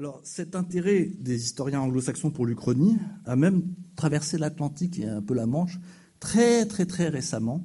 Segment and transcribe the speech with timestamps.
[0.00, 2.96] Alors, cet intérêt des historiens anglo-saxons pour l'Uchronie
[3.26, 3.62] a même
[3.94, 5.78] traversé l'Atlantique et un peu la Manche
[6.18, 7.64] très, très, très récemment,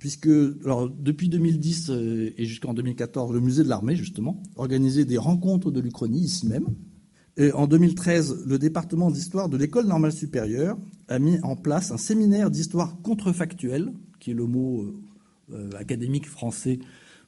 [0.00, 0.26] puisque
[0.64, 5.70] alors, depuis 2010 euh, et jusqu'en 2014, le musée de l'armée, justement, organisait des rencontres
[5.70, 6.66] de l'Uchronie ici même.
[7.36, 10.76] Et en 2013, le département d'histoire de l'école normale supérieure
[11.06, 15.02] a mis en place un séminaire d'histoire contrefactuelle, qui est le mot euh,
[15.52, 16.80] euh, académique français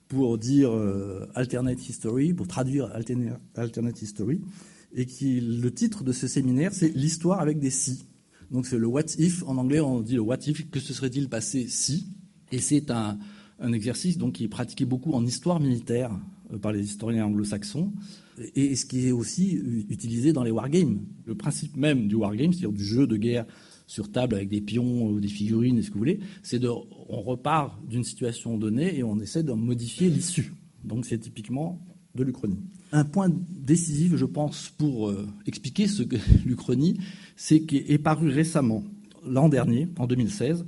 [0.08, 2.92] pour dire euh, alternate history, pour traduire
[3.54, 4.40] alternate history,
[4.94, 8.06] et qui le titre de ce séminaire c'est l'histoire avec des si.
[8.50, 11.28] Donc c'est le what if en anglais on dit le what if que se serait-il
[11.28, 12.08] passé si,
[12.52, 13.18] et c'est un,
[13.72, 16.10] exercice donc qui est pratiqué beaucoup en histoire militaire
[16.60, 17.92] par les historiens anglo-saxons
[18.54, 19.54] et ce qui est aussi
[19.88, 21.00] utilisé dans les wargames.
[21.24, 23.46] Le principe même du wargame, c'est-à-dire du jeu de guerre
[23.86, 26.68] sur table avec des pions ou des figurines et ce que vous voulez, c'est de,
[26.68, 30.54] on repart d'une situation donnée et on essaie de modifier l'issue.
[30.84, 31.80] Donc c'est typiquement
[32.14, 32.58] de l'Uchronie.
[32.92, 36.98] Un point décisif, je pense, pour euh, expliquer ce que l'Uchronie,
[37.36, 38.84] c'est qu'est paru récemment,
[39.24, 40.64] l'an dernier, en 2016,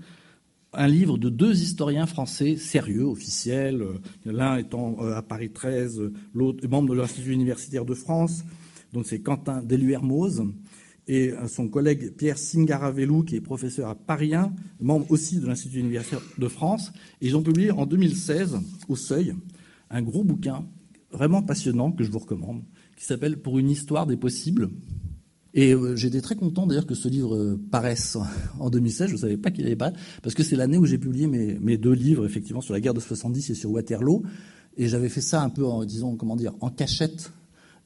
[0.74, 6.10] un livre de deux historiens français sérieux, officiels, euh, l'un étant euh, à Paris 13,
[6.34, 8.44] l'autre membre de l'Institut universitaire de France,
[8.92, 10.44] donc c'est Quentin Deluermoz,
[11.08, 15.80] et son collègue Pierre Singaravelou, qui est professeur à Paris 1, membre aussi de l'Institut
[15.80, 16.92] universitaire de France.
[17.22, 19.34] Ils ont publié en 2016, au Seuil,
[19.90, 20.66] un gros bouquin
[21.10, 22.62] vraiment passionnant que je vous recommande,
[22.96, 24.70] qui s'appelle Pour une histoire des possibles.
[25.54, 28.18] Et euh, j'étais très content d'ailleurs que ce livre euh, paraisse
[28.60, 29.08] en 2016.
[29.08, 31.58] Je ne savais pas qu'il allait pas, parce que c'est l'année où j'ai publié mes,
[31.58, 34.22] mes, deux livres, effectivement, sur la guerre de 70 et sur Waterloo.
[34.76, 37.32] Et j'avais fait ça un peu, disons, comment dire, en cachette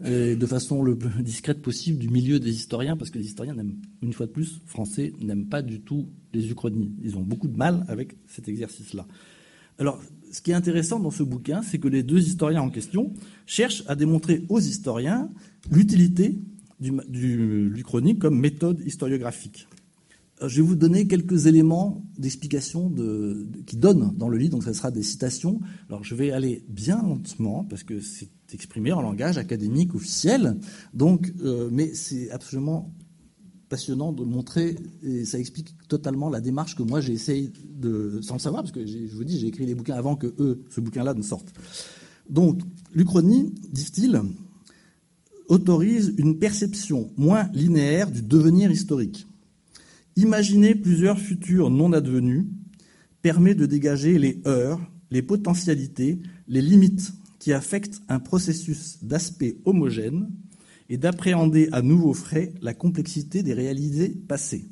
[0.01, 3.77] de façon le plus discrète possible du milieu des historiens, parce que les historiens, n'aiment,
[4.03, 6.93] une fois de plus, français, n'aiment pas du tout les uchronies.
[7.03, 9.07] Ils ont beaucoup de mal avec cet exercice-là.
[9.79, 13.13] Alors, ce qui est intéressant dans ce bouquin, c'est que les deux historiens en question
[13.47, 15.31] cherchent à démontrer aux historiens
[15.71, 16.39] l'utilité
[16.81, 17.85] du, du,
[18.19, 19.69] comme méthode historiographique.
[20.49, 24.73] Je vais vous donner quelques éléments d'explication de, qui donnent dans le livre, donc ce
[24.73, 25.61] sera des citations.
[25.89, 30.59] Alors je vais aller bien lentement parce que c'est exprimé en langage académique officiel.
[30.95, 32.95] Donc, euh, mais c'est absolument
[33.69, 38.35] passionnant de montrer, et ça explique totalement la démarche que moi j'ai essayé de, sans
[38.35, 40.83] le savoir, parce que je vous dis, j'ai écrit les bouquins avant que eux, ce
[40.83, 41.55] bouquin-là ne sorte.
[42.29, 42.61] Donc,
[42.93, 44.21] l'Uchronie, disent-ils,
[45.49, 49.27] autorise une perception moins linéaire du devenir historique.
[50.17, 52.45] Imaginer plusieurs futurs non advenus
[53.23, 54.81] permet de dégager les heures,
[55.11, 56.19] les potentialités,
[56.49, 60.29] les limites qui affecte un processus d'aspect homogène
[60.89, 64.67] et d'appréhender à nouveau frais la complexité des réalités passées.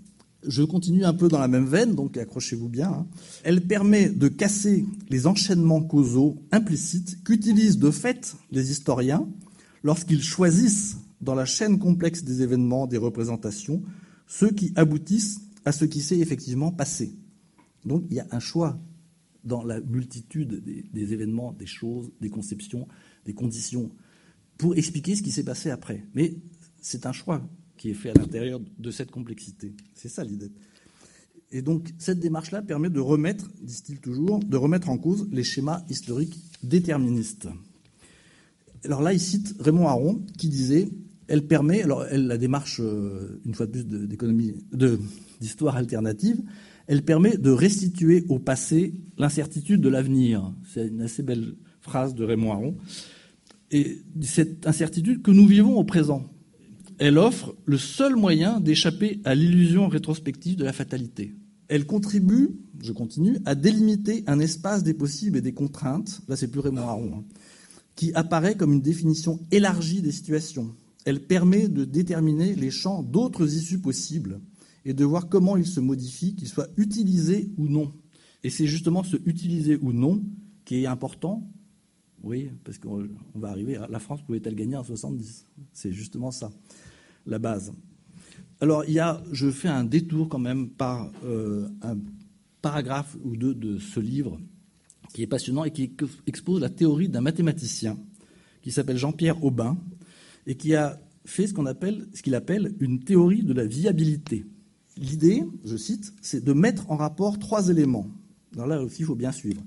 [0.46, 2.90] Je continue un peu dans la même veine, donc accrochez-vous bien.
[2.90, 3.06] Hein.
[3.42, 9.26] Elle permet de casser les enchaînements causaux implicites qu'utilisent de fait les historiens
[9.82, 13.82] lorsqu'ils choisissent dans la chaîne complexe des événements, des représentations,
[14.30, 17.18] ceux qui aboutissent à ce qui s'est effectivement passé.
[17.84, 18.80] Donc il y a un choix
[19.42, 22.86] dans la multitude des, événements, des choses, des conceptions,
[23.26, 23.90] des conditions,
[24.56, 26.06] pour expliquer ce qui s'est passé après.
[26.14, 26.36] Mais
[26.80, 27.42] c'est un choix
[27.76, 29.74] qui est fait à l'intérieur de cette complexité.
[29.94, 30.52] C'est ça l'idée.
[31.50, 35.84] Et donc cette démarche-là permet de remettre, disent-ils toujours, de remettre en cause les schémas
[35.90, 37.48] historiques déterministes.
[38.84, 40.88] Alors là, il cite Raymond Aron qui disait
[41.30, 44.98] elle permet, alors la démarche, euh, une fois de plus,
[45.40, 46.42] d'histoire alternative,
[46.88, 50.52] elle permet de restituer au passé l'incertitude de l'avenir.
[50.74, 52.76] C'est une assez belle phrase de Raymond Aron.
[53.70, 56.26] Et cette incertitude que nous vivons au présent,
[56.98, 61.36] elle offre le seul moyen d'échapper à l'illusion rétrospective de la fatalité.
[61.68, 62.50] Elle contribue,
[62.82, 66.88] je continue, à délimiter un espace des possibles et des contraintes, là c'est plus Raymond
[66.88, 67.24] Aron, hein,
[67.94, 70.74] qui apparaît comme une définition élargie des situations.
[71.04, 74.40] Elle permet de déterminer les champs d'autres issues possibles
[74.84, 77.92] et de voir comment il se modifie, qu'il soit utilisé ou non.
[78.42, 80.22] Et c'est justement ce utiliser ou non
[80.64, 81.46] qui est important.
[82.22, 86.50] Oui, parce qu'on va arriver à la France pouvait-elle gagner en 70 C'est justement ça,
[87.26, 87.72] la base.
[88.60, 91.96] Alors, il y a, je fais un détour quand même par euh, un
[92.60, 94.38] paragraphe ou deux de ce livre
[95.14, 95.92] qui est passionnant et qui
[96.26, 97.98] expose la théorie d'un mathématicien
[98.62, 99.78] qui s'appelle Jean-Pierre Aubin
[100.46, 104.46] et qui a fait ce qu'on appelle, ce qu'il appelle une théorie de la viabilité.
[104.96, 108.08] L'idée, je cite, c'est de mettre en rapport trois éléments.
[108.54, 109.62] Alors là aussi, il faut bien suivre.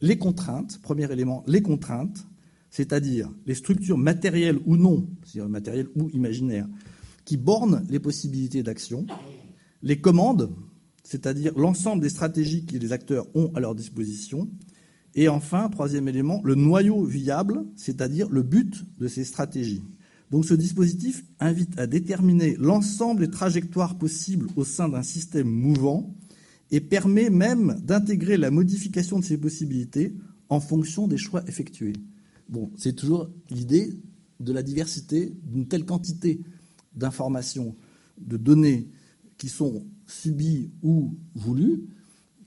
[0.00, 2.26] Les contraintes, premier élément, les contraintes,
[2.70, 6.68] c'est-à-dire les structures matérielles ou non, c'est-à-dire matérielles ou imaginaires,
[7.24, 9.06] qui bornent les possibilités d'action.
[9.82, 10.54] Les commandes,
[11.02, 14.48] c'est-à-dire l'ensemble des stratégies que les acteurs ont à leur disposition.
[15.14, 19.82] Et enfin, troisième élément, le noyau viable, c'est-à-dire le but de ces stratégies.
[20.30, 26.14] Donc ce dispositif invite à déterminer l'ensemble des trajectoires possibles au sein d'un système mouvant
[26.70, 30.14] et permet même d'intégrer la modification de ces possibilités
[30.50, 31.94] en fonction des choix effectués.
[32.76, 33.94] C'est toujours l'idée
[34.40, 36.40] de la diversité d'une telle quantité
[36.94, 37.74] d'informations,
[38.18, 38.88] de données
[39.36, 41.84] qui sont subies ou voulues,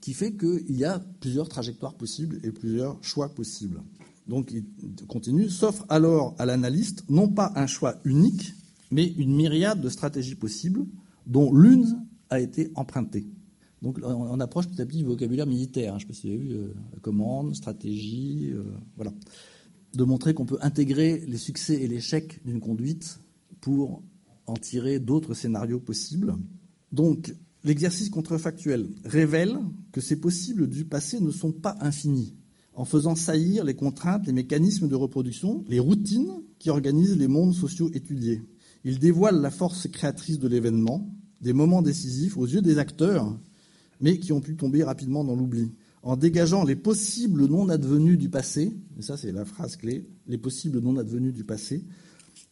[0.00, 3.80] qui fait qu'il y a plusieurs trajectoires possibles et plusieurs choix possibles.
[4.28, 4.64] Donc il
[5.06, 8.54] continue, s'offre alors à l'analyste non pas un choix unique,
[8.90, 10.86] mais une myriade de stratégies possibles,
[11.26, 13.26] dont l'une a été empruntée.
[13.80, 15.94] Donc on approche petit à petit du vocabulaire militaire.
[15.94, 15.98] Hein.
[15.98, 18.62] Je ne sais pas si vous avez vu, euh, commande, stratégie, euh,
[18.96, 19.12] voilà.
[19.94, 23.20] De montrer qu'on peut intégrer les succès et l'échec d'une conduite
[23.60, 24.02] pour
[24.46, 26.36] en tirer d'autres scénarios possibles.
[26.92, 27.34] Donc
[27.64, 29.58] l'exercice contrefactuel révèle
[29.90, 32.34] que ces possibles du passé ne sont pas infinis
[32.74, 37.54] en faisant saillir les contraintes, les mécanismes de reproduction, les routines qui organisent les mondes
[37.54, 38.42] sociaux étudiés.
[38.84, 41.08] Il dévoile la force créatrice de l'événement,
[41.40, 43.38] des moments décisifs aux yeux des acteurs,
[44.00, 45.72] mais qui ont pu tomber rapidement dans l'oubli.
[46.02, 50.38] En dégageant les possibles non advenus du passé, et ça c'est la phrase clé, les
[50.38, 51.84] possibles non advenus du passé,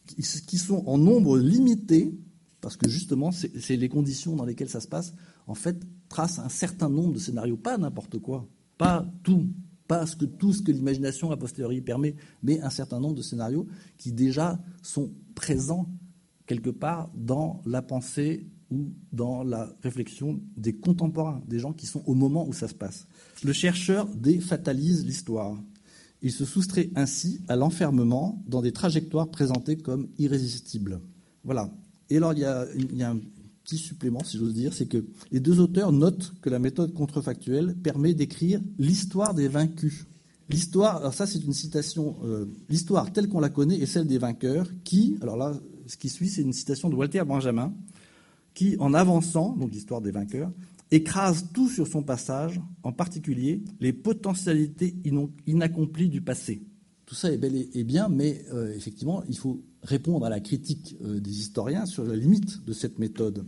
[0.05, 2.17] qui sont en nombre limité,
[2.61, 5.13] parce que justement c'est les conditions dans lesquelles ça se passe,
[5.47, 8.47] en fait, tracent un certain nombre de scénarios, pas n'importe quoi,
[8.77, 9.49] pas tout,
[9.91, 13.67] pas que tout ce que l'imagination a posteriori permet, mais un certain nombre de scénarios
[13.97, 15.89] qui déjà sont présents
[16.45, 22.03] quelque part dans la pensée ou dans la réflexion des contemporains, des gens qui sont
[22.05, 23.05] au moment où ça se passe.
[23.43, 25.61] Le chercheur défatalise l'histoire.
[26.21, 31.01] Il se soustrait ainsi à l'enfermement dans des trajectoires présentées comme irrésistibles.
[31.43, 31.69] Voilà.
[32.09, 33.13] Et alors, il y a, il y a
[33.63, 37.75] petit supplément, si j'ose dire, c'est que les deux auteurs notent que la méthode contrefactuelle
[37.75, 40.05] permet d'écrire l'histoire des vaincus.
[40.49, 44.17] L'histoire, alors ça c'est une citation, euh, l'histoire telle qu'on la connaît est celle des
[44.17, 45.53] vainqueurs qui, alors là,
[45.87, 47.73] ce qui suit, c'est une citation de Walter Benjamin,
[48.53, 50.51] qui, en avançant, donc l'histoire des vainqueurs,
[50.91, 54.95] écrase tout sur son passage, en particulier les potentialités
[55.47, 56.61] inaccomplies du passé.
[57.11, 60.95] Tout ça est bel et bien, mais euh, effectivement, il faut répondre à la critique
[61.03, 63.45] euh, des historiens sur la limite de cette méthode.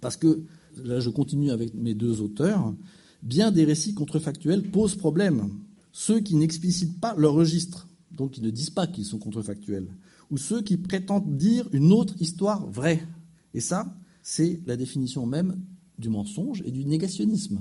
[0.00, 0.44] Parce que,
[0.76, 2.72] là je continue avec mes deux auteurs,
[3.20, 5.50] bien des récits contrefactuels posent problème.
[5.90, 9.88] Ceux qui n'explicitent pas leur registre, donc qui ne disent pas qu'ils sont contrefactuels,
[10.30, 13.02] ou ceux qui prétendent dire une autre histoire vraie.
[13.54, 13.92] Et ça,
[14.22, 15.60] c'est la définition même
[15.98, 17.58] du mensonge et du négationnisme.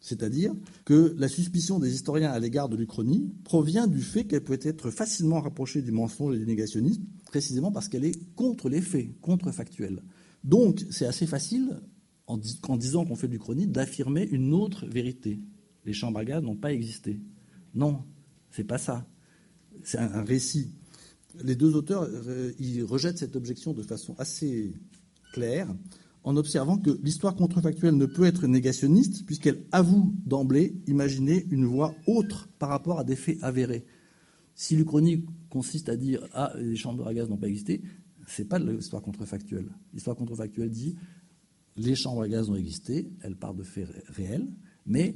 [0.00, 0.54] C'est-à-dire
[0.86, 4.90] que la suspicion des historiens à l'égard de l'Uchronie provient du fait qu'elle peut être
[4.90, 10.02] facilement rapprochée du mensonge et du négationnisme, précisément parce qu'elle est contre les faits, contrefactuelle.
[10.42, 11.80] Donc, c'est assez facile,
[12.26, 15.40] en, disant qu'on fait de l'Uchronie, d'affirmer une autre vérité.
[15.84, 17.20] Les chambres à gaz n'ont pas existé.
[17.74, 18.04] Non,
[18.50, 19.06] c'est pas ça.
[19.82, 20.72] C'est un, récit.
[21.42, 24.72] Les deux auteurs, euh, ils rejettent cette objection de façon assez
[25.32, 25.68] claire
[26.22, 31.94] en observant que l'histoire contrefactuelle ne peut être négationniste puisqu'elle avoue d'emblée imaginer une voie
[32.06, 33.84] autre par rapport à des faits avérés.
[34.54, 37.82] Si l'Uchronie consiste à dire ah les chambres à gaz n'ont pas existé,
[38.26, 39.70] c'est pas de l'histoire contrefactuelle.
[39.94, 40.96] L'histoire contrefactuelle dit
[41.76, 44.46] les chambres à gaz ont existé, elle part de faits réels,
[44.86, 45.14] mais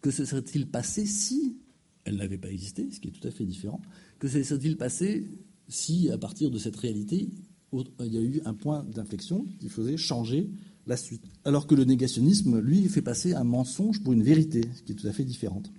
[0.00, 1.58] que se serait-il passé si
[2.04, 3.80] elles n'avaient pas existé, ce qui est tout à fait différent
[4.18, 5.30] Que se serait-il passé
[5.68, 7.30] si, à partir de cette réalité,
[7.72, 10.50] il y a eu un point d'inflexion qui faisait changer
[10.86, 11.24] la suite.
[11.44, 14.94] Alors que le négationnisme, lui, fait passer un mensonge pour une vérité, ce qui est
[14.96, 15.72] tout à fait différente.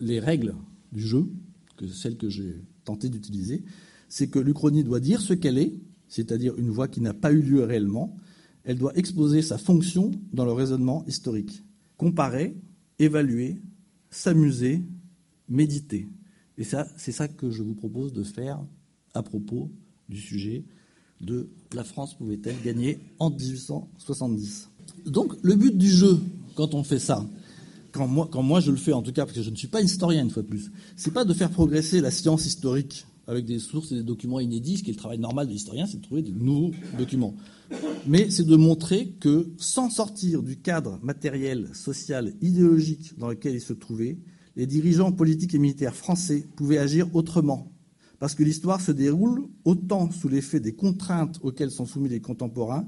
[0.00, 0.54] Les règles
[0.92, 1.28] du jeu,
[1.76, 3.62] que celles que j'ai tenté d'utiliser,
[4.08, 5.74] c'est que l'Uchronie doit dire ce qu'elle est,
[6.08, 8.16] c'est-à-dire une voix qui n'a pas eu lieu réellement.
[8.64, 11.62] Elle doit exposer sa fonction dans le raisonnement historique.
[11.96, 12.56] Comparer,
[12.98, 13.60] évaluer,
[14.10, 14.82] s'amuser,
[15.48, 16.08] méditer.
[16.56, 18.64] Et ça, c'est ça que je vous propose de faire
[19.14, 19.70] à propos
[20.08, 20.64] du sujet
[21.20, 24.70] de la France pouvait-elle gagner en 1870.
[25.06, 26.20] Donc le but du jeu,
[26.54, 27.26] quand on fait ça,
[27.92, 29.68] quand moi, quand moi je le fais en tout cas, parce que je ne suis
[29.68, 33.44] pas historien une fois de plus, c'est pas de faire progresser la science historique avec
[33.44, 35.98] des sources et des documents inédits, ce qui est le travail normal de l'historien, c'est
[35.98, 37.34] de trouver de nouveaux documents.
[38.06, 43.60] Mais c'est de montrer que sans sortir du cadre matériel, social, idéologique dans lequel ils
[43.60, 44.16] se trouvaient,
[44.56, 47.70] les dirigeants politiques et militaires français pouvaient agir autrement
[48.18, 52.86] parce que l'histoire se déroule autant sous l'effet des contraintes auxquelles sont soumis les contemporains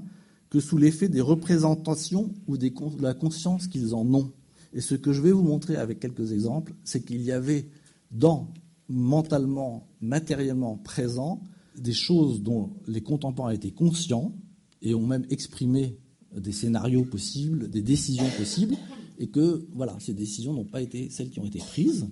[0.49, 2.71] que sous l'effet des représentations ou de
[3.01, 4.33] la conscience qu'ils en ont.
[4.73, 7.69] Et ce que je vais vous montrer avec quelques exemples, c'est qu'il y avait
[8.11, 8.53] dans,
[8.89, 11.41] mentalement, matériellement présent,
[11.77, 14.33] des choses dont les contemporains étaient conscients
[14.81, 15.97] et ont même exprimé
[16.35, 18.75] des scénarios possibles, des décisions possibles,
[19.19, 22.07] et que voilà, ces décisions n'ont pas été celles qui ont été prises,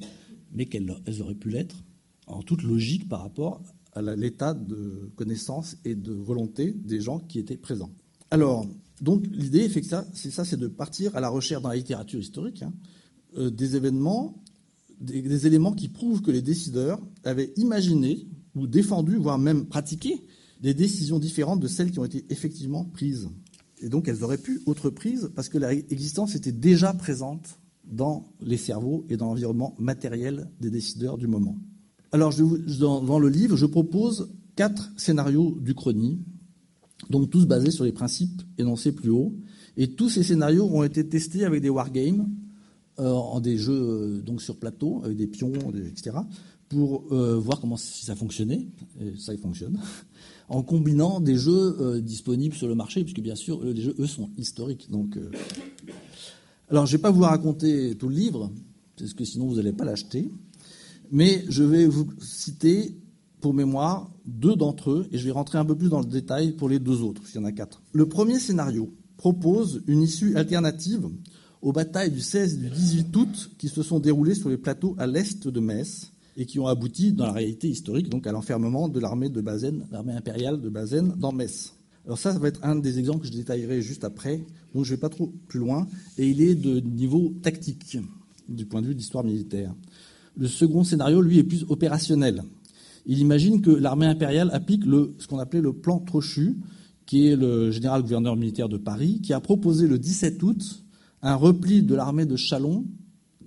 [0.54, 1.84] mais qu'elles auraient pu l'être
[2.30, 3.62] en toute logique par rapport
[3.94, 7.92] à l'état de connaissance et de volonté des gens qui étaient présents.
[8.32, 8.68] Alors,
[9.02, 12.74] donc l'idée, c'est ça, c'est de partir à la recherche dans la littérature historique hein,
[13.38, 14.42] euh, des événements,
[15.00, 20.26] des, éléments qui prouvent que les décideurs avaient imaginé ou défendu, voire même pratiqué,
[20.62, 23.30] des décisions différentes de celles qui ont été effectivement prises.
[23.82, 28.58] Et donc elles auraient pu être prises parce que l'existence était déjà présente dans les
[28.58, 31.58] cerveaux et dans l'environnement matériel des décideurs du moment.
[32.12, 32.34] Alors
[32.80, 36.20] dans, le livre, je propose quatre scénarios d'Uchronie
[37.10, 39.34] donc tous basés sur les principes énoncés plus haut.
[39.78, 42.30] Et tous ces scénarios ont été testés avec des wargames,
[43.00, 46.18] euh, en des jeux euh, donc sur plateau, avec des pions, etc.,
[46.68, 48.68] pour euh, voir comment si ça fonctionnait.
[49.02, 49.80] Et ça, il fonctionne.
[50.52, 54.32] En combinant des jeux disponibles sur le marché, puisque bien sûr, les jeux, eux, sont
[54.36, 54.90] historiques.
[54.90, 55.16] Donc,
[56.70, 58.52] alors, je ne vais pas vous raconter tout le livre,
[58.98, 60.28] parce que sinon vous n'allez pas l'acheter.
[61.12, 62.96] Mais je vais vous citer
[63.42, 66.52] pour mémoire deux d'entre eux, et je vais rentrer un peu plus dans le détail
[66.52, 67.82] pour les deux autres, s'il y en a quatre.
[67.94, 71.10] Le premier scénario propose une issue alternative
[71.62, 74.96] aux batailles du 16 et du 18 août qui se sont déroulées sur les plateaux
[74.98, 78.88] à l'est de Metz et qui ont abouti, dans la réalité historique, donc à l'enfermement
[78.88, 81.74] de l'armée de Bazaine, l'armée impériale de Bazaine, dans Metz.
[82.06, 84.38] Alors ça, ça va être un des exemples que je détaillerai juste après,
[84.74, 85.88] donc je ne vais pas trop plus loin,
[86.18, 87.98] et il est de niveau tactique,
[88.48, 89.76] du point de vue de l'histoire militaire.
[90.40, 92.44] Le second scénario, lui, est plus opérationnel.
[93.06, 96.56] Il imagine que l'armée impériale applique ce qu'on appelait le plan Trochu,
[97.06, 100.86] qui est le général-gouverneur militaire de Paris, qui a proposé le 17 août
[101.22, 102.86] un repli de l'armée de Chalon,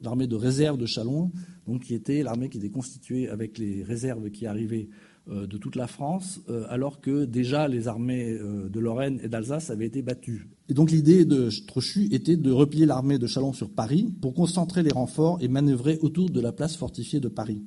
[0.02, 1.30] l'armée de réserve de Chalon,
[1.66, 4.90] donc qui était l'armée qui était constituée avec les réserves qui arrivaient
[5.28, 9.70] de toute la France, euh, alors que déjà les armées euh, de Lorraine et d'Alsace
[9.70, 10.48] avaient été battues.
[10.68, 14.82] Et donc l'idée de Trochu était de replier l'armée de Chalon sur Paris pour concentrer
[14.82, 17.62] les renforts et manœuvrer autour de la place fortifiée de Paris.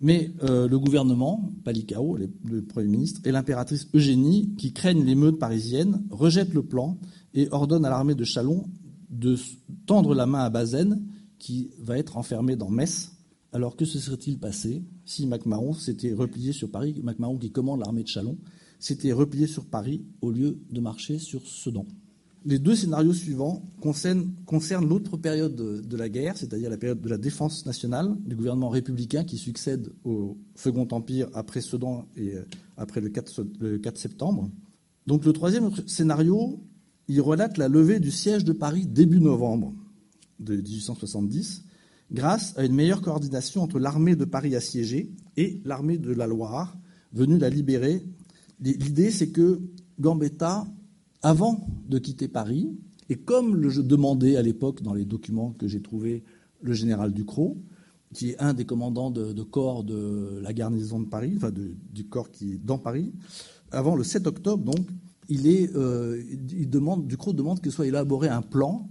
[0.00, 6.02] Mais euh, le gouvernement, Palicao, le Premier ministre, et l'impératrice Eugénie, qui craignent l'émeute parisienne,
[6.10, 6.98] rejettent le plan
[7.34, 8.64] et ordonnent à l'armée de Chalon
[9.10, 9.36] de
[9.86, 11.02] tendre la main à Bazaine,
[11.38, 13.15] qui va être enfermé dans Metz.
[13.52, 18.02] Alors que se serait-il passé si MacMahon s'était replié sur Paris, MacMahon qui commande l'armée
[18.02, 18.36] de Chalon,
[18.78, 21.86] s'était replié sur Paris au lieu de marcher sur Sedan?
[22.48, 27.18] Les deux scénarios suivants concernent, l'autre période de, la guerre, c'est-à-dire la période de la
[27.18, 32.44] défense nationale, du gouvernement républicain qui succède au Second Empire après Sedan et euh,
[32.76, 34.48] après le 4, septembre.
[35.08, 36.60] Donc le troisième scénario,
[37.08, 39.74] il relate la levée du siège de Paris début novembre
[40.38, 41.64] de 1870,
[42.12, 46.76] grâce à une meilleure coordination entre l'armée de Paris assiégée et l'armée de la Loire,
[47.12, 48.04] venue la libérer.
[48.60, 49.60] L'idée, c'est que
[49.98, 50.66] Gambetta
[51.22, 52.70] avant de quitter Paris,
[53.08, 56.22] et comme le demandait à l'époque dans les documents que j'ai trouvés
[56.60, 57.56] le général Ducrot,
[58.14, 62.30] qui est un des commandants de, corps de la garnison de Paris, enfin du corps
[62.30, 63.12] qui est dans Paris,
[63.70, 64.86] avant le 7 octobre, donc,
[65.30, 68.88] euh, il demande, Ducrot demande que soit élaboré un plan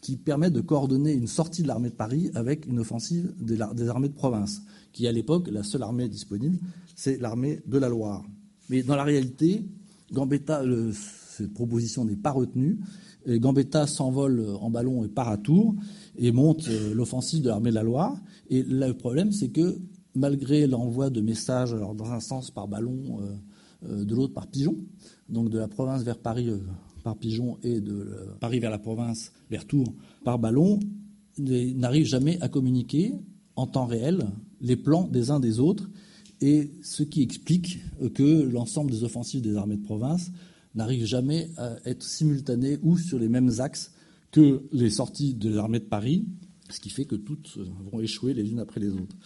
[0.00, 4.08] qui permet de coordonner une sortie de l'armée de Paris avec une offensive des, armées
[4.08, 4.62] de province,
[4.92, 6.58] qui à l'époque, la seule armée disponible,
[6.94, 8.24] c'est l'armée de la Loire.
[8.70, 9.64] Mais dans la réalité,
[10.12, 10.62] Gambetta,
[10.92, 12.78] cette proposition n'est pas retenue.
[13.26, 15.74] Gambetta s'envole en ballon et part à Tours
[16.16, 18.16] et monte euh, l'offensive de l'armée de la Loire.
[18.48, 19.78] Et le problème, c'est que
[20.14, 23.34] malgré l'envoi de messages, dans un sens par ballon, euh,
[23.88, 24.76] euh, de l'autre par pigeon,
[25.28, 26.50] donc de la province vers Paris
[27.08, 28.06] par pigeon et de
[28.38, 30.78] Paris vers la province, vers Tours, par ballon,
[31.38, 33.14] n'arrive jamais à communiquer
[33.56, 34.26] en temps réel
[34.60, 35.88] les plans des uns des autres,
[36.42, 37.78] et ce qui explique
[38.12, 40.30] que l'ensemble des offensives des armées de province
[40.74, 43.92] n'arrive jamais à être simultané ou sur les mêmes axes
[44.30, 46.26] que les sorties de l'armée de Paris,
[46.68, 47.56] ce qui fait que toutes
[47.90, 49.16] vont échouer les unes après les autres.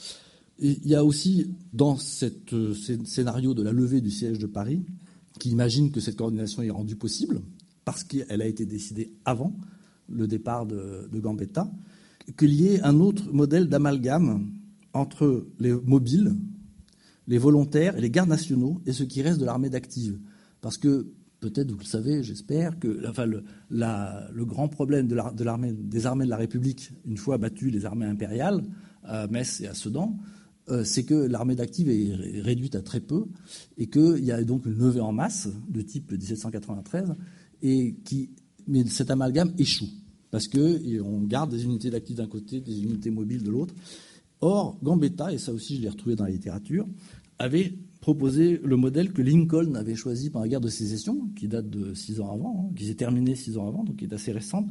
[0.61, 2.27] il y a aussi dans ce
[3.05, 4.85] scénario de la levée du siège de Paris,
[5.41, 7.43] qui imagine que cette coordination est rendue possible,
[7.85, 9.53] parce qu'elle a été décidée avant
[10.09, 11.71] le départ de, Gambetta,
[12.37, 14.51] qu'il y ait un autre modèle d'amalgame
[14.93, 16.37] entre les mobiles,
[17.27, 20.19] les volontaires et les gardes nationaux et ce qui reste de l'armée d'active.
[20.61, 21.07] Parce que
[21.41, 27.17] peut-être vous le savez, j'espère, que le, grand problème des armées de la République, une
[27.17, 28.63] fois battues les armées impériales,
[29.05, 30.17] à Metz et à Sedan,
[30.69, 33.25] euh, c'est que l'armée d'active est réduite à très peu
[33.79, 37.15] et qu'il y a donc une levée en masse de type 1793,
[37.63, 38.31] et qui,
[38.67, 39.89] mais cet amalgame échoue
[40.33, 43.75] parce qu'on garde des unités d'actifs d'un côté, des unités mobiles de l'autre.
[44.41, 46.89] Or, Gambetta, et ça aussi je l'ai retrouvé dans la littérature,
[47.39, 51.69] avait proposé le modèle que Lincoln avait choisi pendant la guerre de sécession, qui date
[51.69, 54.33] de six ans avant, hein, qui s'est terminée six ans avant, donc qui est assez
[54.33, 54.67] récente,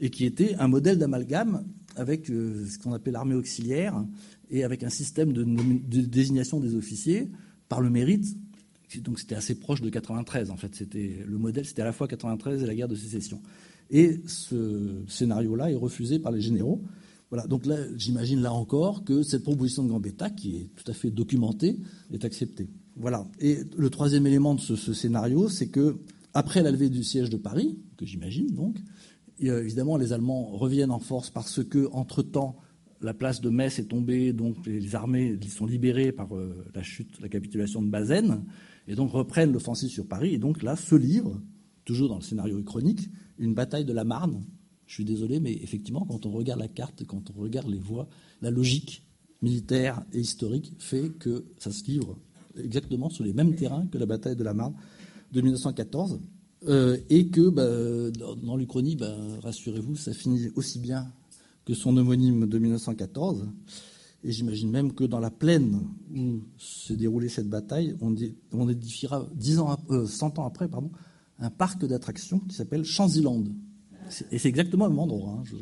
[0.00, 1.64] et qui était un modèle d'amalgame
[1.96, 4.04] avec euh, ce qu'on appelle l'armée auxiliaire
[4.50, 5.44] et avec un système de,
[6.04, 7.30] désignation des officiers
[7.70, 8.36] par le mérite.
[8.98, 10.74] Donc c'était assez proche de 93 en fait.
[10.74, 13.40] C'était le modèle, c'était à la fois 93 et la guerre de sécession.
[13.90, 16.82] Et ce scénario-là est refusé par les généraux.
[17.30, 17.46] Voilà.
[17.46, 21.10] Donc là, j'imagine là encore que cette proposition de Gambetta, qui est tout à fait
[21.10, 21.78] documentée,
[22.12, 22.68] est acceptée.
[22.96, 23.26] Voilà.
[23.38, 25.98] Et le troisième élément de ce, scénario, c'est que
[26.34, 28.76] après la levée du siège de Paris, que j'imagine donc,
[29.38, 32.56] évidemment les Allemands reviennent en force parce que entre temps
[33.00, 37.18] la place de Metz est tombée, donc les armées sont libérées par euh, la chute,
[37.20, 38.44] la capitulation de Bazaine,
[38.88, 40.34] et donc reprennent l'offensive sur Paris.
[40.34, 41.40] Et donc là se livre,
[41.84, 43.08] toujours dans le scénario chronique,
[43.38, 44.42] une bataille de la Marne.
[44.86, 48.08] Je suis désolé, mais effectivement, quand on regarde la carte, quand on regarde les voies,
[48.42, 49.06] la logique
[49.42, 52.18] militaire et historique fait que ça se livre
[52.56, 54.74] exactement sur les mêmes terrains que la bataille de la Marne
[55.32, 56.20] de 1914.
[56.68, 58.10] Euh, et que bah,
[58.42, 61.10] dans l'Uchronie, bah, rassurez-vous, ça finit aussi bien
[61.64, 63.48] que son homonyme de 1914.
[64.22, 65.80] Et j'imagine même que dans la plaine
[66.14, 69.20] où s'est déroulée cette bataille, on, édifiera
[69.58, 70.90] ans, 100 euh, ans après pardon,
[71.38, 73.44] un parc d'attractions qui s'appelle Chanziland.
[74.30, 75.40] Et c'est exactement le même endroit.
[75.40, 75.56] Hein,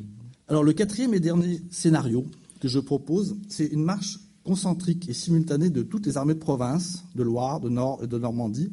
[0.49, 2.27] Alors le quatrième et dernier scénario
[2.61, 7.05] que je propose, c'est une marche concentrique et simultanée de toutes les armées de province,
[7.15, 8.73] de Loire, de Nord et de Normandie,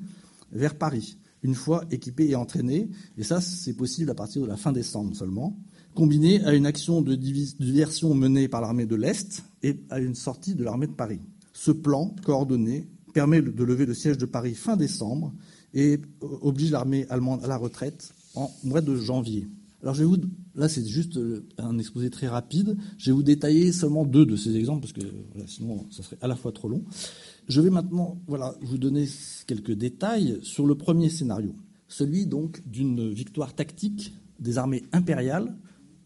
[0.51, 2.89] vers Paris, une fois équipées et entraînées.
[3.17, 5.55] Et ça, c'est possible à partir de la fin décembre seulement
[5.95, 10.53] combiné à une action de diversion menée par l'armée de l'Est et à une sortie
[10.53, 11.21] de l'armée de Paris.
[11.53, 15.33] Ce plan coordonné permet de lever le siège de Paris fin décembre
[15.73, 19.47] et oblige l'armée allemande à la retraite en mois de janvier.
[19.81, 20.17] Alors je vais vous,
[20.55, 21.17] là c'est juste
[21.57, 22.75] un exposé très rapide.
[22.97, 25.05] Je vais vous détailler seulement deux de ces exemples parce que
[25.47, 26.83] sinon ça serait à la fois trop long.
[27.47, 29.07] Je vais maintenant voilà vous donner
[29.47, 31.53] quelques détails sur le premier scénario,
[31.87, 35.55] celui donc d'une victoire tactique des armées impériales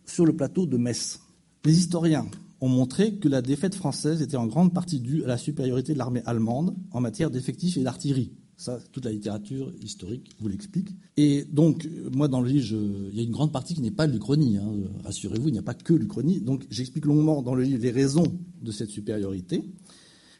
[0.09, 1.19] sur le plateau de Metz.
[1.65, 2.27] Les historiens
[2.61, 5.97] ont montré que la défaite française était en grande partie due à la supériorité de
[5.97, 8.31] l'armée allemande en matière d'effectifs et d'artillerie.
[8.57, 10.89] Ça, toute la littérature historique vous l'explique.
[11.15, 12.75] Et donc, moi, dans le livre,
[13.09, 14.57] il y a une grande partie qui n'est pas l'Uchronie.
[14.57, 14.73] Hein.
[15.05, 16.41] Rassurez-vous, il n'y a pas que l'Uchronie.
[16.41, 18.25] Donc, j'explique longuement dans le livre les raisons
[18.61, 19.63] de cette supériorité.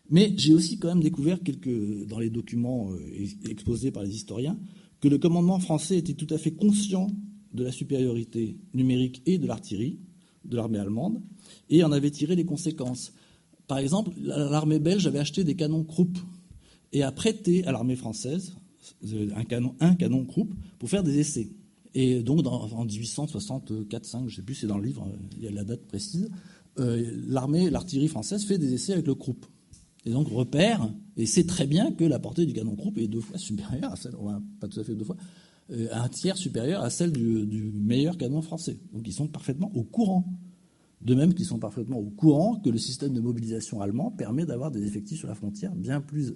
[0.10, 1.40] Mais j'ai aussi quand même découvert
[2.10, 4.58] dans les documents euh, exposés par les historiens,
[5.00, 7.08] que le commandement français était tout à fait conscient
[7.54, 10.00] de la supériorité numérique et de l'artillerie
[10.46, 11.22] de l'armée allemande
[11.70, 13.14] et en avait tiré les conséquences.
[13.68, 16.18] Par exemple, l'armée belge avait acheté des canons Krupp
[16.92, 18.56] et a prêté à l'armée française
[19.14, 21.50] euh, un canon, un Krupp pour faire des essais.
[21.94, 25.48] Et donc, en 1864-5, je ne sais plus, c'est dans le livre, euh, il y
[25.48, 26.30] a la date précise,
[26.80, 29.46] euh, l'armée, l'artillerie française fait des essais avec le Krupp.
[30.06, 33.20] Et donc repère, et sait très bien que la portée du canon Krupp est deux
[33.20, 34.14] fois supérieure à celle,
[34.60, 35.18] pas tout à fait deux fois,
[35.70, 38.80] un tiers supérieur à celle du, meilleur canon français.
[38.94, 40.26] Donc ils sont parfaitement au courant.
[41.02, 44.70] De même qu'ils sont parfaitement au courant que le système de mobilisation allemand permet d'avoir
[44.70, 46.34] des effectifs sur la frontière bien, plus,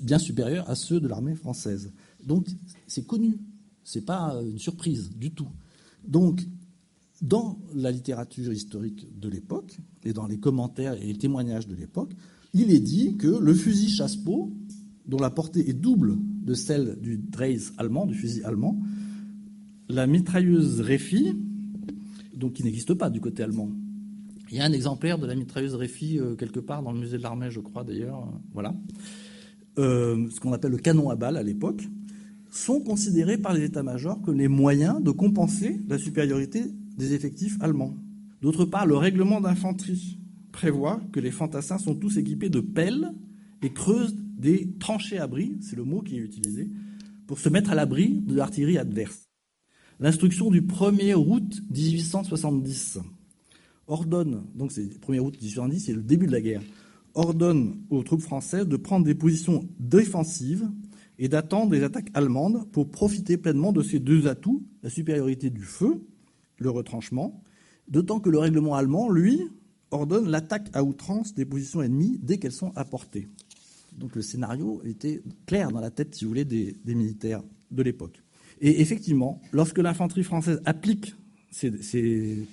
[0.00, 1.92] bien supérieurs à ceux de l'armée française.
[2.24, 2.48] Donc
[2.86, 3.38] c'est connu,
[3.84, 5.48] ce n'est pas une surprise du tout.
[6.08, 6.46] Donc
[7.20, 12.12] dans la littérature historique de l'époque et dans les commentaires et les témoignages de l'époque,
[12.54, 14.50] il est dit que le fusil chasse-peau,
[15.06, 18.80] dont la portée est double de celle du Dreis allemand, du fusil allemand.
[19.88, 21.34] La mitrailleuse Refi,
[22.34, 23.70] donc qui n'existe pas du côté allemand.
[24.50, 27.18] Il y a un exemplaire de la mitrailleuse Refi euh, quelque part dans le musée
[27.18, 28.32] de l'armée, je crois d'ailleurs.
[28.54, 28.74] Voilà.
[29.78, 31.82] Euh, ce qu'on appelle le canon à balles à l'époque,
[32.50, 36.64] sont considérés par les états-majors comme les moyens de compenser la supériorité
[36.96, 37.94] des effectifs allemands.
[38.40, 40.18] D'autre part, le règlement d'infanterie
[40.52, 43.12] prévoit que les fantassins sont tous équipés de pelles
[43.62, 46.68] et creusent des tranchées abris, c'est le mot qui est utilisé,
[47.26, 49.28] pour se mettre à l'abri de l'artillerie adverse.
[49.98, 52.98] L'instruction du 1er août 1870
[53.86, 56.62] ordonne, donc c'est le 1er août 1870, c'est le début de la guerre,
[57.14, 60.68] ordonne aux troupes françaises de prendre des positions défensives
[61.18, 65.62] et d'attendre les attaques allemandes pour profiter pleinement de ces deux atouts, la supériorité du
[65.62, 66.04] feu,
[66.58, 67.42] le retranchement,
[67.88, 69.40] d'autant que le règlement allemand, lui,
[69.90, 73.28] ordonne l'attaque à outrance des positions ennemies dès qu'elles sont apportées.
[73.96, 78.22] Donc le scénario était clair dans la tête, si vous voulez, des, militaires de l'époque.
[78.60, 81.14] Et effectivement, lorsque l'infanterie française applique
[81.50, 82.46] ces,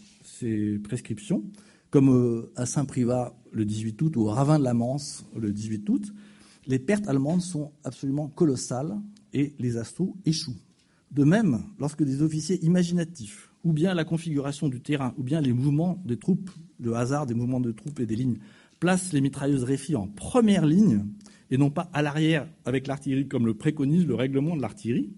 [0.83, 1.43] prescriptions,
[1.89, 5.89] comme euh, à Saint-Privat le 18 août ou au Ravin de la Manse le 18
[5.89, 6.13] août,
[6.65, 8.97] les pertes allemandes sont absolument colossales
[9.33, 10.57] et les assauts échouent.
[11.11, 15.53] De même, lorsque des officiers imaginatifs, ou bien la configuration du terrain, ou bien les
[15.53, 18.39] mouvements des troupes, le hasard des mouvements de troupes et des lignes,
[18.79, 21.05] placent les mitrailleuses Réfi en première ligne,
[21.51, 25.11] et non pas à l'arrière avec l'artillerie comme le préconise le règlement de l'artillerie,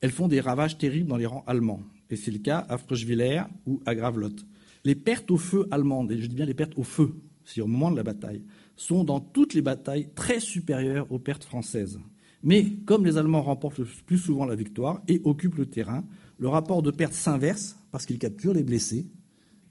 [0.00, 1.82] elles font des ravages terribles dans les rangs allemands.
[2.10, 4.46] Et c'est le cas à Fröschwiller ou à Gravelotte.
[4.84, 7.14] Les pertes au feu allemandes, et je dis bien les pertes au feu,
[7.44, 8.42] c'est au moment de la bataille,
[8.76, 11.98] sont dans toutes les batailles très supérieures aux pertes françaises.
[12.42, 16.04] Mais comme les Allemands remportent le plus souvent la victoire et occupent le terrain,
[16.38, 19.06] le rapport de pertes s'inverse parce qu'ils capturent les blessés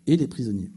[0.06, 0.72] et les prisonniers.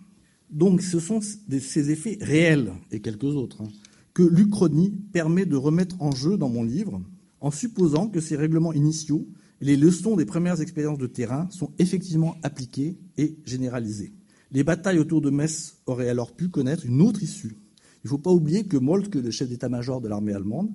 [0.51, 3.69] Donc ce sont ces effets réels, et quelques autres, hein,
[4.15, 7.01] que l'Uchronie permet de remettre en jeu dans mon livre,
[7.41, 9.27] en supposant que ces règlements initiaux
[9.61, 14.13] et les leçons des premières expériences de terrain sont effectivement appliquées et généralisées.
[14.53, 17.57] Les batailles autour de Metz auraient alors pu connaître une autre issue.
[18.03, 20.71] Il ne faut pas oublier que Moltke, le chef d'état-major de l'armée allemande,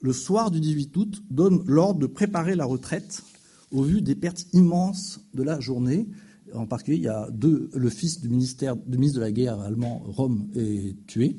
[0.00, 3.22] le soir du 18 août, donne l'ordre de préparer la retraite
[3.70, 6.06] au vu des pertes immenses de la journée.
[6.52, 9.60] En particulier, il y a deux, le fils du, ministère, du ministre de la guerre
[9.60, 11.38] allemand, Rome, est tué,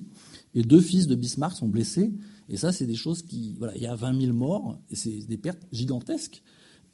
[0.55, 2.13] et deux fils de Bismarck sont blessés.
[2.49, 3.55] Et ça, c'est des choses qui.
[3.59, 6.41] Voilà, il y a 20 000 morts, et c'est des pertes gigantesques.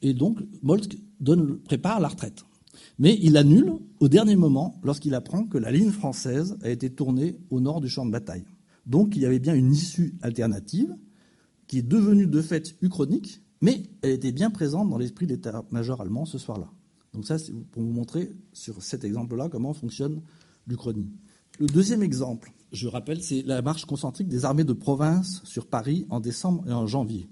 [0.01, 0.97] Et donc, Moltke
[1.65, 2.43] prépare la retraite.
[2.97, 7.37] Mais il annule au dernier moment lorsqu'il apprend que la ligne française a été tournée
[7.49, 8.45] au nord du champ de bataille.
[8.85, 10.95] Donc il y avait bien une issue alternative
[11.67, 16.01] qui est devenue de fait uchronique, mais elle était bien présente dans l'esprit de l'état-major
[16.01, 16.69] allemand ce soir-là.
[17.13, 20.21] Donc ça, c'est pour vous montrer sur cet exemple-là comment fonctionne
[20.65, 21.11] l'Uchronie.
[21.59, 26.05] Le deuxième exemple, je rappelle, c'est la marche concentrique des armées de province sur Paris
[26.09, 27.27] en décembre et en janvier.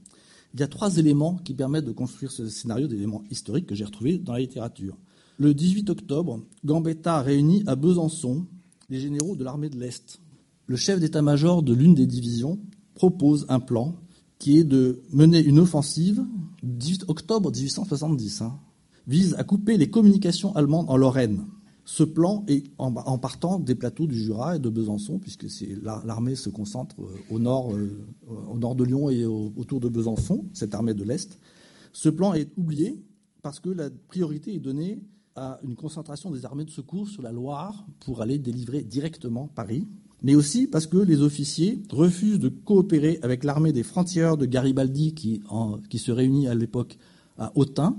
[0.54, 3.86] Il y a trois éléments qui permettent de construire ce scénario d'éléments historiques que j'ai
[3.86, 4.98] retrouvés dans la littérature.
[5.38, 8.46] Le 18 octobre, Gambetta réunit à Besançon
[8.90, 10.20] les généraux de l'armée de l'Est.
[10.66, 12.60] Le chef d'état-major de l'une des divisions
[12.96, 13.96] propose un plan
[14.38, 16.26] qui est de mener une offensive,
[16.64, 18.60] 18 octobre 1870, hein,
[19.08, 21.46] vise à couper les communications allemandes en Lorraine.
[21.92, 25.48] Ce plan est en, partant des plateaux du Jura et de Besançon, puisque
[25.82, 28.06] l'armée se concentre euh, au nord, euh,
[28.48, 31.40] au nord de Lyon et autour de Besançon, cette armée de l'Est.
[31.92, 33.02] Ce plan est oublié
[33.42, 35.02] parce que la priorité est donnée
[35.36, 39.88] à une concentration des armées de secours sur la Loire pour aller délivrer directement Paris
[40.22, 45.14] mais aussi parce que les officiers refusent de coopérer avec l'armée des frontières de Garibaldi
[45.16, 45.42] qui,
[45.98, 46.98] se réunit à l'époque
[47.38, 47.96] à Autun,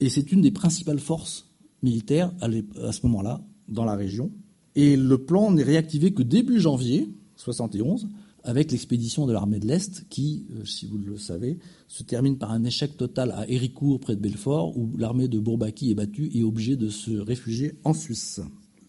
[0.00, 1.51] et c'est une des principales forces
[1.82, 2.48] militaires à,
[2.92, 4.30] ce moment-là dans la région.
[4.74, 8.08] Et le plan n'est réactivé que début janvier 71
[8.44, 12.50] avec l'expédition de l'armée de l'Est qui, euh, si vous le savez, se termine par
[12.50, 16.42] un échec total à Héricourt près de Belfort où l'armée de Bourbaki est battue et
[16.42, 18.40] obligée de se réfugier en Suisse.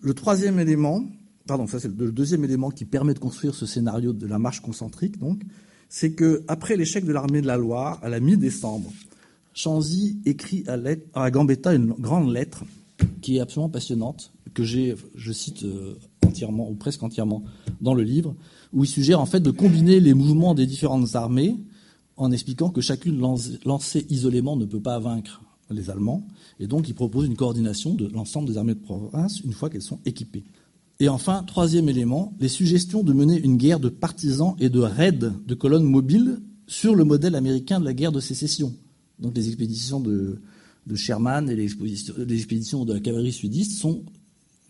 [0.01, 1.03] Le troisième élément,
[1.45, 4.61] pardon, ça c'est le deuxième élément qui permet de construire ce scénario de la marche
[4.61, 5.43] concentrique, donc,
[5.87, 8.91] c'est que après l'échec de l'armée de la Loire, à la mi-décembre,
[9.53, 10.79] Chanzy écrit à,
[11.13, 12.63] à, Gambetta une grande lettre
[13.21, 17.43] qui est absolument passionnante, que j'ai, je cite euh, entièrement ou presque entièrement
[17.81, 18.35] dans le livre,
[18.71, 21.57] où il suggère en fait de combiner les mouvements des différentes armées
[22.17, 23.19] en expliquant que chacune
[23.65, 26.27] lancée isolément ne peut pas vaincre les Allemands,
[26.59, 29.81] et donc il propose une coordination de l'ensemble des armées de province une fois qu'elles
[29.81, 30.43] sont équipées.
[30.99, 35.11] Et enfin, troisième élément, les suggestions de mener une guerre de partisans et de raids
[35.11, 38.73] de colonnes mobiles sur le modèle américain de la guerre de sécession.
[39.19, 40.39] Donc les expéditions de,
[40.95, 41.63] Sherman et les
[42.33, 44.03] expéditions, de la cavalerie sudiste sont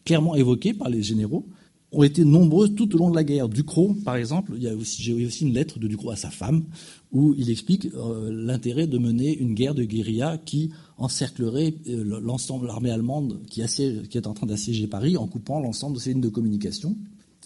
[0.06, 1.48] clairement évoquées par les généraux,
[1.92, 3.48] ont été nombreuses tout au long de la guerre.
[3.48, 6.64] Ducrot, par exemple, j'ai aussi une lettre de Ducrot à sa femme,
[7.12, 12.64] où il explique euh, l'intérêt de mener une guerre de guérilla qui encerclerait euh, l'ensemble
[12.64, 13.62] de l'armée allemande qui,
[14.10, 16.98] qui, est en train d'assiéger Paris en coupant l'ensemble de ses lignes de communication.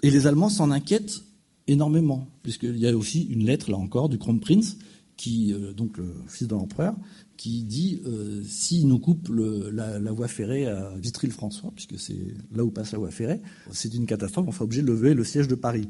[0.02, 1.24] Et les Allemands s'en inquiètent
[1.68, 4.78] énormément, puisqu'il y a aussi une lettre, là encore, du Kronprinz,
[5.18, 6.96] qui, euh, donc le fils de l'empereur,
[7.36, 12.70] qui dit euh, s'il nous coupe la, voie ferrée à Vitry-le-François, puisque c'est là où
[12.70, 15.56] passe la voie ferrée, c'est une catastrophe, on sera obligé de lever le siège de
[15.56, 15.90] Paris.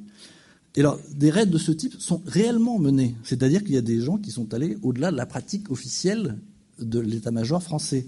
[0.75, 3.99] Et alors, des raids de ce type sont réellement menés, c'est-à-dire qu'il y a des
[3.99, 6.37] gens qui sont allés au-delà de la pratique officielle
[6.79, 8.07] de l'état-major français.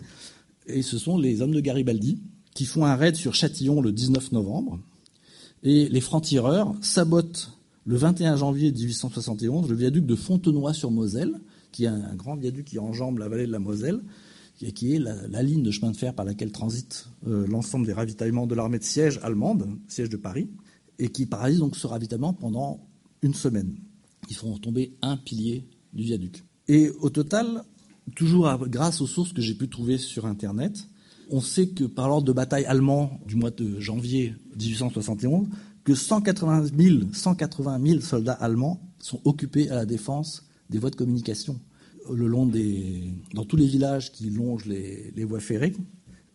[0.67, 2.19] Et ce sont les hommes de Garibaldi
[2.53, 4.79] qui font un raid sur Châtillon le 19 novembre.
[5.63, 7.58] Et les francs-tireurs sabotent
[7.89, 13.17] le 21 janvier 1871 le viaduc de Fontenoy-sur-Moselle, qui est un grand viaduc qui enjambe
[13.17, 14.03] la vallée de la Moselle,
[14.75, 18.45] qui est la, ligne de chemin de fer par laquelle transite euh, l'ensemble des ravitaillements
[18.45, 20.51] de l'armée de siège allemande, siège de Paris,
[20.99, 22.87] et qui paralyse donc ce ravitaillement pendant
[23.23, 23.75] une semaine.
[24.29, 26.43] Ils font tomber un pilier du viaduc.
[26.67, 27.63] Et au total,
[28.15, 30.88] toujours grâce aux sources que j'ai pu trouver sur Internet,
[31.29, 35.47] on sait que par l'ordre de bataille allemand du mois de janvier 1871,
[35.83, 41.59] que 180 000, soldats allemands sont occupés à la défense des voies de communication
[42.11, 45.75] le long des, dans tous les villages qui longent les, voies ferrées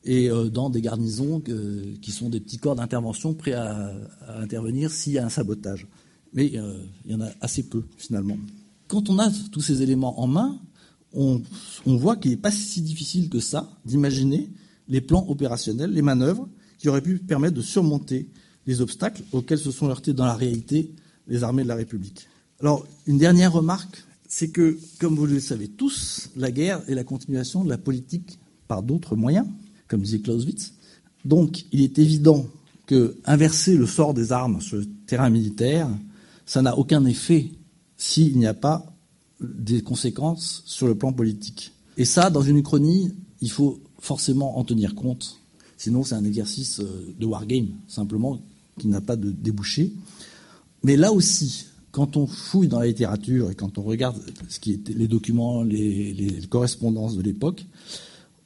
[0.05, 3.93] et euh, dans des garnisons qui sont des petits corps d'intervention prêts à,
[4.37, 5.87] intervenir s'il y a un sabotage.
[6.33, 8.37] Mais euh, il y en a assez peu finalement.
[8.89, 10.61] Quand on a tous ces éléments en main,
[11.13, 11.43] on,
[11.87, 14.51] voit qu'il n'est pas si difficile que ça d'imaginer
[14.89, 18.29] les plans opérationnels, les manœuvres qui auraient pu permettre de surmonter
[18.67, 20.91] les obstacles auxquels se sont heurtés dans la réalité
[21.29, 22.29] les armées de la République.
[22.61, 27.05] Alors, une dernière remarque, c'est que, comme vous le savez tous, la guerre est la
[27.05, 29.47] continuation de la politique par d'autres moyens,
[29.89, 30.75] comme disait Clausewitz.
[31.25, 32.47] Donc, il est évident
[32.87, 35.89] que inverser le sort des armes sur le terrain militaire,
[36.47, 37.51] ça n'a aucun effet
[37.97, 38.85] s'il n'y a pas
[39.41, 41.73] des conséquences sur le plan politique.
[41.97, 45.41] Et ça, dans une uchronie, il faut forcément en tenir compte.
[45.79, 48.39] Sinon, c'est un exercice euh, de wargame, simplement,
[48.79, 49.93] qui n'a pas de débouché.
[50.83, 54.73] Mais là aussi, quand on fouille dans la littérature et quand on regarde ce qui
[54.73, 57.65] était les documents, les, les correspondances de l'époque,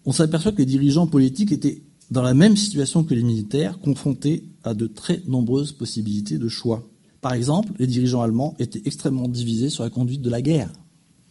[0.07, 4.45] on s'aperçoit que les dirigeants politiques étaient dans la même situation que les militaires, confrontés
[4.63, 6.89] à de très nombreuses possibilités de choix.
[7.21, 10.71] Par exemple, les dirigeants allemands étaient extrêmement divisés sur la conduite de la guerre.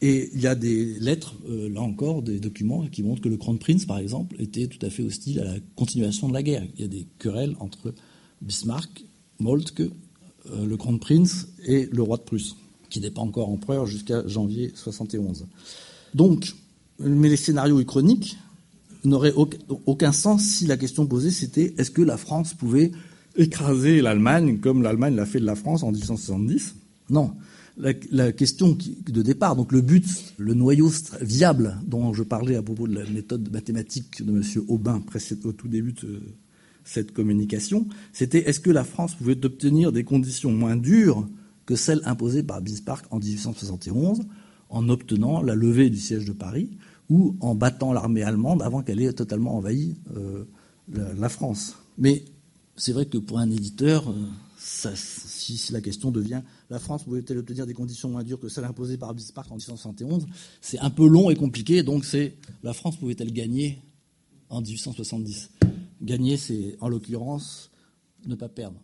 [0.02, 3.38] Et il y a des lettres, euh, là encore, des documents qui montrent que le
[3.38, 6.64] Kronprinz, par exemple, était tout à fait hostile à la continuation de la guerre.
[6.76, 7.94] Il y a des querelles entre
[8.42, 9.06] Bismarck,
[9.40, 12.56] Moltke, euh, le Kronprinz et le roi de Prusse,
[12.90, 15.48] qui n'est pas encore empereur jusqu'à janvier 71.
[16.14, 16.54] Donc,
[17.00, 18.38] mais les scénarios chroniques
[19.04, 19.34] n'auraient
[19.86, 22.92] aucun sens si la question posée c'était est-ce que la France pouvait
[23.36, 26.76] écraser l'Allemagne comme l'Allemagne l'a fait de la France en 1870
[27.10, 27.34] Non
[27.78, 30.06] la, question de départ, donc le but,
[30.38, 34.44] le noyau viable dont je parlais à propos de la méthode mathématique de M.
[34.68, 35.02] Aubin
[35.44, 36.22] au tout début de
[36.84, 41.28] cette communication, c'était est-ce que la France pouvait obtenir des conditions moins dures
[41.66, 44.22] que celles imposées par Bismarck en 1871
[44.70, 46.70] en obtenant la levée du siège de Paris
[47.10, 50.46] ou en battant l'armée allemande avant qu'elle ait totalement envahi euh,
[50.94, 51.78] la, France?
[51.98, 52.26] Mais
[52.76, 54.14] c'est vrai que pour un éditeur,
[54.58, 58.98] si, la question devient la France pouvait-elle obtenir des conditions moins dures que celles imposées
[58.98, 60.26] par Bismarck en 1871
[60.62, 63.82] C'est un peu long et compliqué, donc c'est la France pouvait-elle gagner
[64.50, 65.52] en 1870
[66.02, 67.72] Gagner, c'est en l'occurrence
[68.26, 68.80] ne pas perdre.